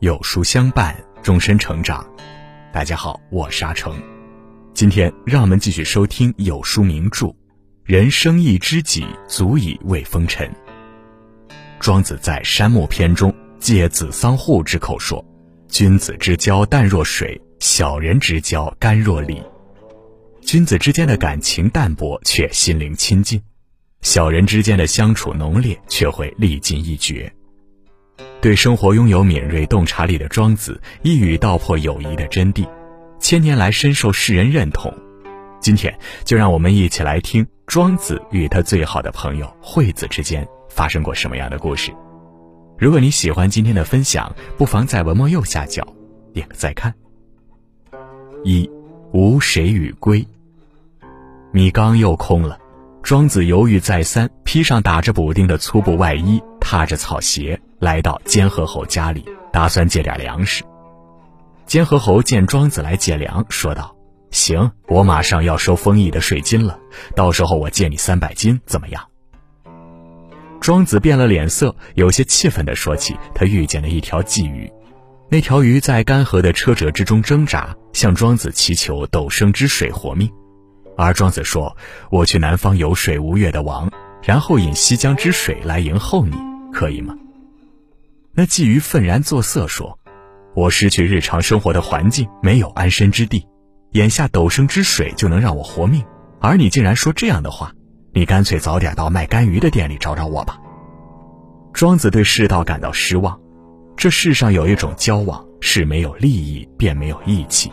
[0.00, 2.06] 有书相伴，终身成长。
[2.70, 3.98] 大家好，我是阿成。
[4.74, 7.26] 今天让我们继续收听有书名著
[7.82, 10.46] 《人生一知己，足以慰风尘》。
[11.80, 15.24] 庄子在《山木篇》中借子桑户之口说
[15.66, 19.42] ：“君子之交淡若水，小人之交甘若醴。”
[20.44, 23.40] 君子之间的感情淡薄，却心灵亲近；
[24.02, 27.32] 小人之间的相处浓烈，却会历尽一绝。
[28.40, 32.68] 对生活拥有敏锐洞察力的庄子，一语道破友谊的真谛，
[33.18, 34.92] 千年来深受世人认同。
[35.60, 41.92] 今天就让我们一起来听庄子与他最好的朋友惠子之间发生过什么样的故事。
[42.78, 45.84] 如果你喜欢今天的分享，不妨在文末右下角
[46.32, 46.94] 点个再看。
[48.44, 48.70] 一，
[49.12, 50.24] 无谁与归。
[51.50, 52.58] 米缸又空了，
[53.02, 57.60] 庄子犹豫再三，披上打着补丁的粗布外衣，踏着草鞋。
[57.78, 60.64] 来到监河侯家里，打算借点粮食。
[61.64, 63.94] 监河侯见庄子来借粮，说道
[64.32, 66.76] ：“行，我马上要收封邑的税金了，
[67.14, 69.04] 到时候我借你三百斤，怎么样？”
[70.58, 74.72] 庄子变了脸色，有些气愤地说起他遇见了一条鲫鱼，
[75.28, 80.28] 那条鱼在干涸的车辙之中挣扎，向庄子祈求斗升之水活命。
[80.96, 81.76] 而庄子说
[82.10, 83.92] ：“我去南方游水吴越的王，
[84.22, 86.34] 然后引西江之水来迎候你，
[86.72, 87.16] 可以吗？”
[88.34, 89.98] 那鲫鱼愤然作色说
[90.54, 93.46] ：“我失去日常生活的环境，没有安身之地，
[93.92, 96.04] 眼下斗升之水就能让我活命，
[96.40, 97.72] 而你竟然说这样的话，
[98.12, 100.58] 你干脆早点到卖干鱼的店里找找我吧。”
[101.72, 103.38] 庄子对世道感到失望，
[103.96, 107.70] 这世上有一种交往是没有利益便没有义气，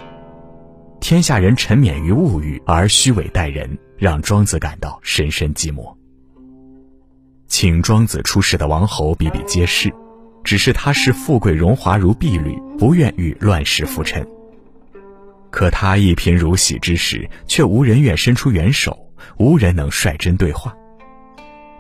[0.99, 5.93] 天下人沉湎于物欲而虚伪待人，让庄子感到深深寂寞。
[7.53, 9.93] 请庄子出世的王侯比比皆是。
[10.43, 14.27] 只是他视富贵荣华如敝履，不愿与乱世浮沉。
[15.51, 18.97] 可他一贫如洗之时，却无人愿伸出援手，
[19.37, 20.75] 无人能率真对话。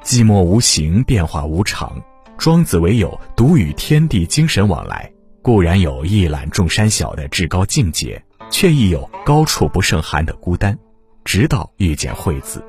[0.03, 1.99] 寂寞无形，变化无常。
[2.37, 5.11] 庄子唯有独与天地精神往来，
[5.41, 10.77] 固然有一览众山小的至高境界，却亦有高处不胜寒的孤单。
[11.25, 12.63] 直到遇见惠子，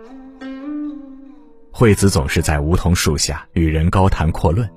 [1.76, 4.70] 惠子总是在梧桐树下与人高谈阔论。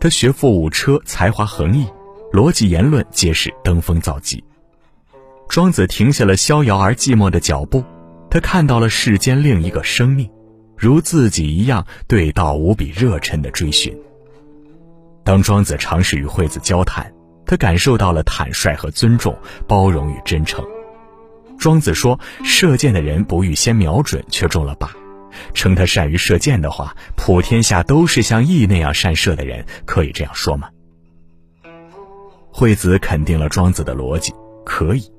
[0.00, 1.86] 他学富五车，才华横溢，
[2.32, 4.42] 逻辑言论皆是登峰造极。
[5.48, 7.84] 庄子停下了逍遥而寂寞的脚步，
[8.28, 10.28] 他看到了世间另一个生命，
[10.76, 13.96] 如自己一样对道无比热忱的追寻。
[15.22, 17.14] 当庄子尝试与惠子交谈，
[17.46, 20.64] 他感受到了坦率和尊重，包容与真诚。
[21.60, 24.88] 庄子说：“射箭的人不预先瞄准，却中了靶。”
[25.52, 30.68] 称他善于射箭的话，普天下都是像羿那样善射的人，可以这样说吗？
[32.50, 34.32] 惠子肯定了庄子的逻辑，
[34.64, 35.10] 可以。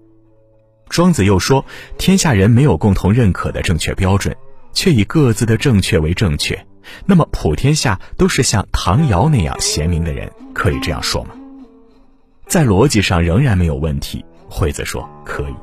[0.88, 1.66] 庄子又说，
[1.98, 4.36] 天下人没有共同认可的正确标准，
[4.72, 6.66] 却以各自的正确为正确，
[7.06, 11.32] 那么普天下都是像唐尧那样贤明的人，可以这样说吗？
[12.47, 15.56] 在逻辑上仍然没有问题，惠子说可以。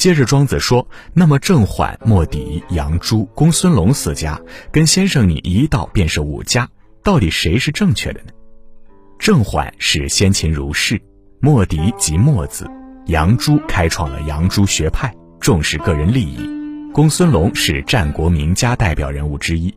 [0.00, 4.40] 接着，庄子说：“那么郑缓、莫迪、杨朱、公孙龙四家，
[4.72, 6.66] 跟先生你一道便是五家，
[7.04, 8.32] 到底谁是正确的呢？”
[9.20, 10.98] 郑缓是先秦儒士，
[11.38, 12.66] 莫迪即墨子，
[13.08, 16.48] 杨朱开创了杨朱学派，重视个人利益，
[16.94, 19.74] 公孙龙是战国名家代表人物之一。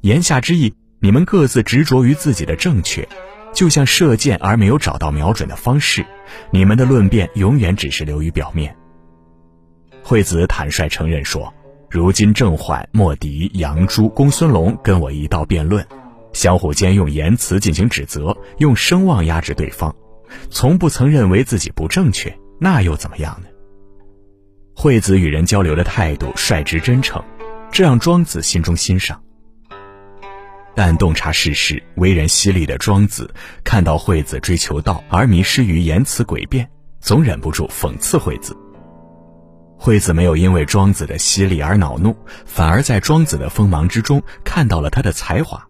[0.00, 3.08] 言下之意，你们各自执着于自己的正确，
[3.52, 6.04] 就像射箭而没有找到瞄准的方式，
[6.50, 8.74] 你们的论辩永远只是流于表面。
[10.06, 11.50] 惠子坦率承认说
[11.88, 15.82] ：“如今郑缓、莫迪、杨朱、公孙龙跟我一道辩论，
[16.34, 19.96] 相互间用言辞进行指责，用声望压制对方，
[20.50, 23.48] 从不曾认为自己不正确，那又怎么样呢？”
[24.76, 27.24] 惠子与人交流的态度率直真诚，
[27.72, 29.18] 这让庄子心中欣赏。
[30.74, 33.32] 但洞察世事、为人犀利的庄子
[33.64, 36.68] 看到惠子追求道而迷失于言辞诡辩，
[37.00, 38.54] 总忍不住讽刺惠子。
[39.84, 42.16] 惠子没有因为庄子的犀利而恼怒，
[42.46, 45.62] 反而在庄子的锋芒之中看到了他的才华。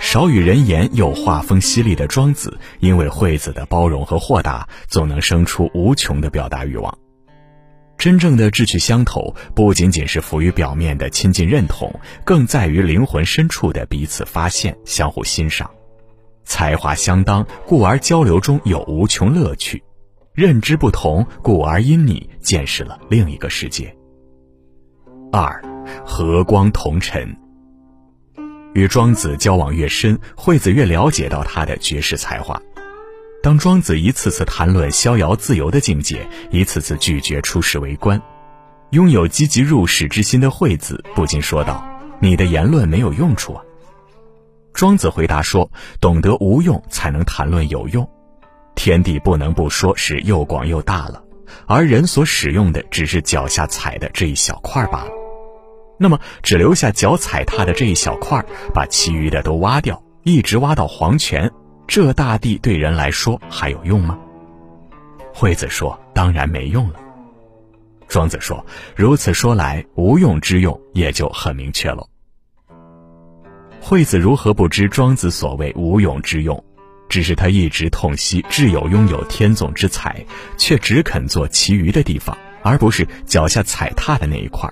[0.00, 6.98] 少与人言又画风犀利的庄子，因为惠子的包容和豁达，总能生出无穷的表达欲望。
[7.96, 15.70] 真正的志趣相投，不仅仅是浮于表面的亲近认同，更在于灵魂深处的彼此发现、相互欣赏。
[16.44, 19.84] 才华相当，故而交流中有无穷乐趣。
[20.32, 23.94] 认知不同，故而因你见识了另一个世界。
[25.32, 25.60] 二，
[26.06, 27.36] 和光同尘。
[28.72, 32.62] 与庄子交往越深，惠子越了解到他的绝世才华。
[33.42, 38.22] 当庄子一次次谈论逍遥自由的境界，一次次拒绝出仕为官，
[38.90, 41.84] 拥有积极入世之心的惠子不禁说道
[42.22, 43.64] ：“你的言论没有用处啊。”
[44.72, 48.08] 庄子回答说：“懂得无用，才能谈论有用。
[48.82, 51.22] 天地不能不说是又广又大了，
[51.66, 55.10] 而人所使用的只是脚下踩的这一小块罢了。
[55.98, 58.42] 那么，只留下脚踩踏的这一小块，
[58.72, 61.52] 把其余的都挖掉，一直挖到黄泉。”
[61.86, 64.18] 这大地对人来说还有用吗？
[65.34, 66.98] 惠子说：“当然没用了。”
[68.08, 68.64] 庄子说
[68.96, 72.06] ：“如此说来，无用之用也就很明确了。”
[73.78, 76.64] 惠子如何不知庄子所谓无用之用？
[77.10, 80.24] 只是他一直痛惜挚友拥有天纵之才，
[80.56, 84.70] 却只肯做其余的地方，而不是脚下踩踏的那一块。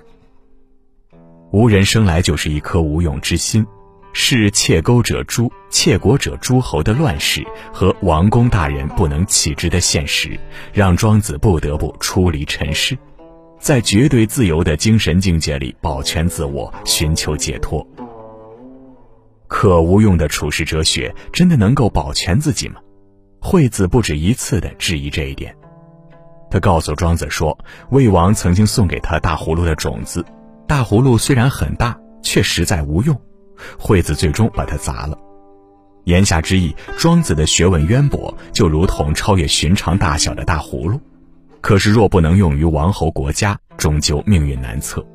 [1.51, 3.63] 无人生来就是一颗无用之心。
[4.11, 10.37] 是窃钩者诛、窃国者诸侯的乱世和王公大人不能弃之的现实，
[10.73, 12.97] 让庄子不得不出离尘世，
[13.59, 17.85] 在绝对自由的精神境界里保全自我，寻求解脱。
[19.49, 22.75] 可无用的处世哲学真的能够保全自己吗？
[23.41, 25.53] 惠子不止一次地质疑这一点。
[26.51, 27.57] 他告诉庄子说，
[27.89, 30.23] 魏王曾经送给他大葫芦的种子，
[30.67, 33.19] 大葫芦虽然很大，却实在无用。
[33.77, 35.17] 惠子最终把它砸了，
[36.05, 41.01] 言下之意，庄子的学问渊博，就如同超越寻常大小的大葫芦，
[41.59, 45.05] 可是若不能用于王侯国家，终究命运难测。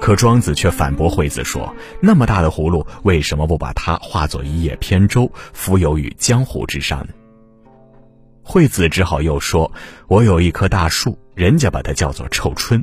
[0.00, 7.08] 可庄子却反驳惠子说：“那么大的葫芦，为什么不把它化作一叶扁舟，浮游于江湖之上呢？”
[8.42, 9.70] 惠子只好又说
[10.08, 12.82] ：“我有一棵大树，人家把它叫做臭椿。”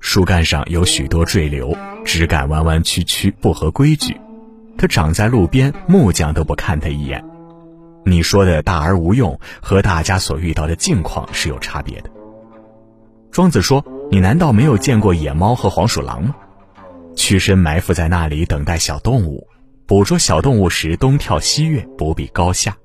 [0.00, 4.18] 树干上有许多坠流，枝干弯弯曲曲，不合规矩。
[4.78, 7.22] 它长在路边，木匠都不看它一眼。
[8.02, 12.10] 你说的大而无用，和大家所遇到的境况是有差别的。
[13.30, 16.34] 庄子说：“你难道没有见过野猫和黄鼠狼吗？
[17.14, 19.46] 屈身埋伏在那里等待小动物，
[19.86, 22.76] 捕捉小动物时东跳西跃，不比高下。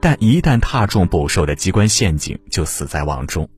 [0.00, 3.48] 但一旦踏中捕兽的机关陷阱，就死在网中。”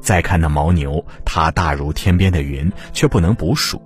[0.00, 3.82] 再看那牦牛，它大如天边的云，却不能捕鼠。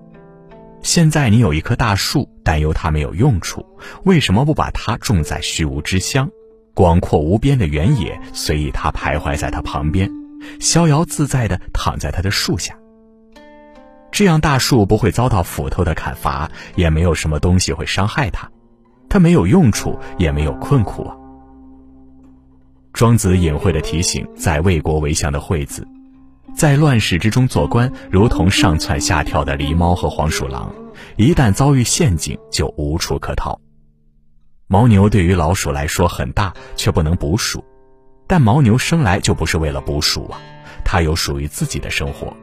[0.83, 3.65] 现在你有一棵大树，担忧它没有用处，
[4.05, 6.31] 为什么不把它种在虚无之乡？
[6.75, 10.11] 广阔无边的原野，随意它徘徊在它旁边，
[10.61, 12.77] 逍遥自在地躺在他的树下。
[14.11, 18.51] 这样大树不会遭到斧头的砍伐，也没有什么东西会伤害它，
[19.09, 21.15] 它没有用处，也没有困苦啊。
[22.93, 25.87] 庄子隐晦地提醒在魏国为相的惠子。
[26.55, 30.75] 在乱世之中做官，如同上蹿下跳的狸猫和黄鼠狼，
[31.17, 33.61] 一旦遭遇陷阱，就无处可逃。
[34.69, 37.63] 牦牛对于老鼠来说很大，却不能捕鼠，
[38.27, 40.41] 但牦牛生来就不是为了捕鼠啊，
[40.85, 42.37] 它有属于自己的生活。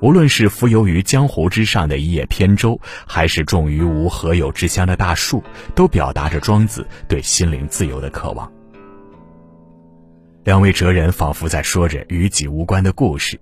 [0.00, 5.42] 无论是浮游于江湖之上的一叶扁舟，还是种于无何有之乡的大树，
[5.74, 8.50] 都表达着庄子对心灵自由的渴望。
[10.42, 13.38] 两位哲人仿佛在说着与己无关的故事，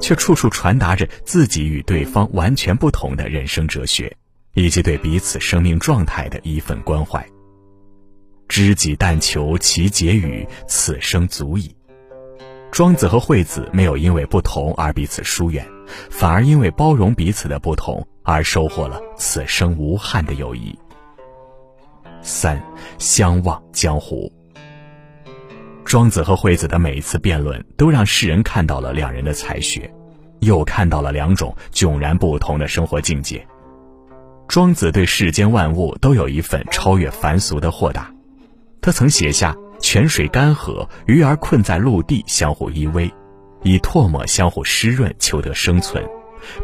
[0.00, 4.14] 却处处传达着自己与对方完全不同的人生哲学，
[4.52, 7.26] 以及对彼此生命状态的一份关怀。
[8.52, 11.74] 知己但求其结语，此生足矣。
[12.70, 15.66] 庄子和惠子没有因为不同而彼此疏远，
[16.10, 20.78] 反而因为包容彼此的不同而收获了此生无憾的友谊。
[22.20, 22.62] 三，
[22.98, 24.30] 相望江湖。
[25.82, 29.90] 庄子和惠子的每一次辩论，都让世人看到了两人的才学，
[30.40, 33.42] 又看到了两种迥然不同的生活境界。
[34.46, 38.12] 庄子对世间万物都有一份超越凡俗的豁达，
[38.82, 43.08] 他曾写下：“泉水干涸，鱼儿困在陆地，相互依偎，
[43.62, 46.04] 以唾沫相互湿润，求得生存，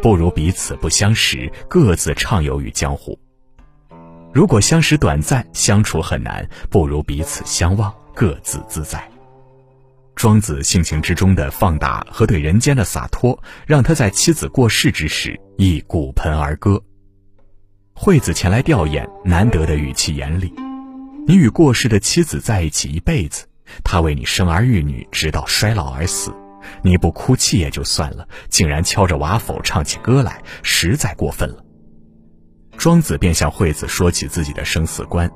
[0.02, 3.16] 不如彼此不相识，各自畅游于江湖。
[4.34, 9.00] 如果相识短暂，相处很难，不如彼此相望，各自自在。”
[10.16, 16.82] 庄子性情之中的放达和对人间的洒脱，让他在妻子过世之时亦鼓盆而歌。
[17.94, 20.52] 惠子前来吊唁，难得的语气严厉
[21.28, 23.44] ：“你与过世的妻子在一起一辈子，
[23.84, 26.32] 她为你生儿育女，直到衰老而死，
[26.80, 31.62] 你不哭泣也就算了，竟然敲着瓦否唱起歌来，实在过分了。”
[32.78, 35.30] 庄子便向惠子说起自己的生死观。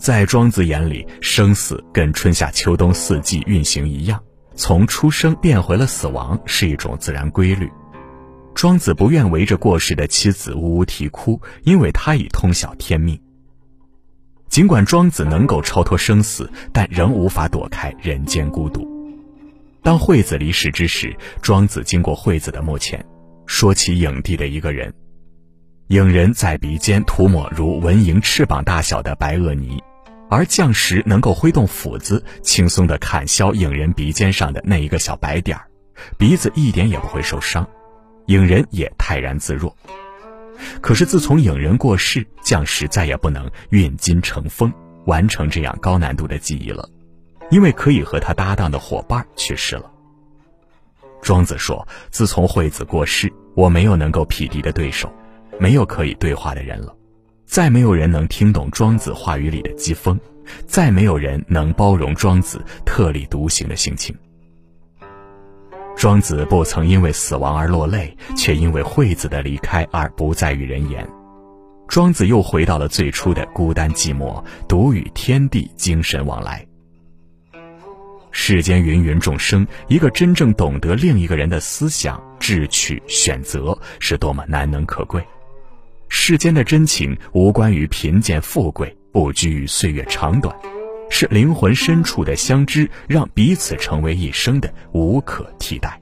[0.00, 4.20] 在庄子眼里，生死跟春夏秋冬四季运行一样，
[4.56, 7.70] 从出生变回了死亡是一种自然规律。
[8.52, 13.16] 庄子不愿围着过世的妻子呜呜啼哭，因为他已通晓天命。
[14.50, 18.84] 尽管庄子能够超脱生死，但仍无法躲开人间孤独。
[19.80, 23.02] 当惠子离世之时，庄子经过惠子的墓前，
[23.46, 24.92] 说起影帝的一个人。
[25.86, 29.80] 影人在鼻尖涂抹如蚊蝇翅膀大小的白垩泥，
[30.28, 35.66] 而匠石能够挥动斧子，轻松地砍削影人鼻尖上的那一个小白点儿，
[36.18, 37.64] 鼻子一点也不会受伤，
[38.26, 39.76] 影人也泰然自若。
[40.80, 44.72] 可是自从影人过世，将士再也不能运金成风，
[45.06, 46.88] 完成这样高难度的技艺了，
[47.50, 49.90] 因为可以和他搭档的伙伴去世了。
[51.22, 55.12] 庄子说：“自从惠子过世，我没有能够匹敌的对手，
[55.58, 56.94] 没有可以对话的人了，
[57.44, 60.18] 再没有人能听懂庄子话语里的讥讽，
[60.66, 64.16] 再没有人能包容庄子特立独行的性情。”
[66.00, 71.06] 庄子不曾因为死亡而落泪，却因为惠子的离开而不再与人言。
[71.88, 76.66] 庄子又回到了最初的孤单寂寞，独与天地精神往来。
[78.30, 85.22] 世间芸芸众生，一个真正懂得另一个人的思想、志趣、选择，是多么难能可贵。
[86.08, 90.56] 世间的真情，无关于贫贱富贵，不拘于岁月长短。
[91.10, 96.00] 是灵魂深处的相知，让彼此成为一生的无可替代。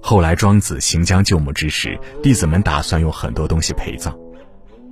[0.00, 4.16] 后来庄子行将就木之时，弟子们打算用很多东西陪葬。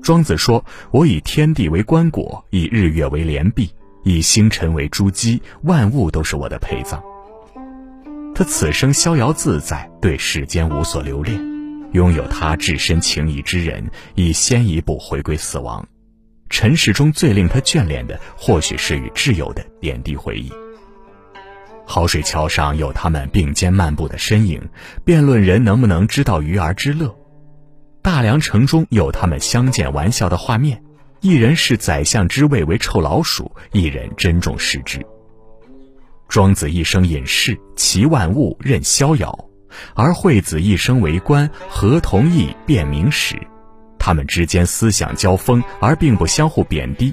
[0.02, 3.70] 庄子说：“我以天地为棺椁，以日月为帘壁，
[4.04, 7.02] 以星辰为珠玑，万物都是我的陪葬。”
[8.34, 11.36] 他此生逍遥自在，对世间无所留恋，
[11.92, 15.84] 拥有他至深情谊之人，已先一步回归死亡。
[16.48, 20.52] 尘世中最令他眷恋的，或许是与挚友的点滴回忆。
[21.84, 24.60] 好水桥上有他们并肩漫步的身影，
[25.04, 27.08] 辩论人能不能知道鱼儿之乐；
[28.02, 30.82] 大梁城中有他们相见玩笑的画面，
[31.20, 35.00] 一人视宰相之位为臭老鼠，一人珍重视之。
[36.28, 39.30] 庄子一生隐士，齐万物，任逍遥；
[39.94, 43.34] 而惠子一生为官，何同意，辨明史。
[44.08, 47.12] 他们之间思想交锋，而并不相互贬低；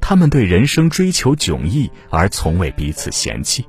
[0.00, 3.66] 他们对人生追求迥异，而从未彼此嫌弃。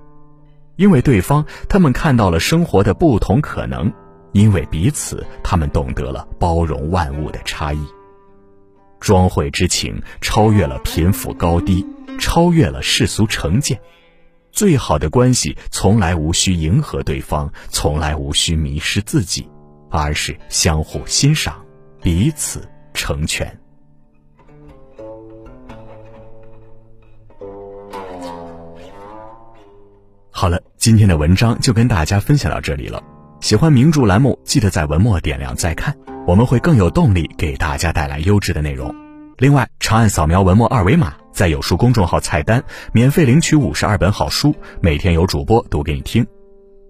[0.76, 3.92] 因为对方，他们看到了生活的不同可能；
[4.32, 7.84] 因为彼此，他们懂得了包容万物的差异。
[9.00, 11.84] 庄惠之情超越了贫富高低，
[12.20, 13.82] 超越了世俗成见。
[14.52, 19.50] 最好的关系，从来无需迎合对方，从来无需迷失自己，
[19.90, 21.61] 而是相互欣赏。
[22.02, 23.58] 彼此成全。
[30.32, 33.04] 好了，今天的文章就跟大家分享到这里了。
[33.42, 38.96] 喜欢名著栏目，记得在文末点亮再看，我们会更有动力给大家带来优质的内容。
[39.38, 46.24] 另外，长按扫描文末二维码，在有书公众号菜单免费领取五十二本好书，每天有主播读给你听；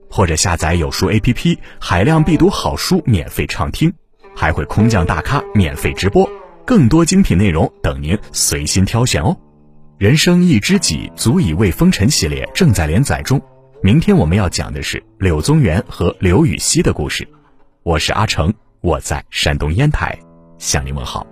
[0.10, 3.94] 或者下载有书 APP，海量必读好书免费畅听。
[4.36, 6.30] 还会空降大咖免费直播，
[6.66, 9.38] 更多精品内容等您随心挑选哦。
[9.98, 13.40] 人生一知己，足以为风尘系列正在连载中。
[13.84, 17.28] 明天我们要讲的是柳宗元和刘禹锡的故事。
[17.84, 20.18] 我是阿成，我在山东烟台
[20.58, 21.26] 向您问好。